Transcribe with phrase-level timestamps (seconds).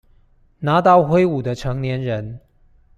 [0.57, 2.39] 拿刀揮舞的成年人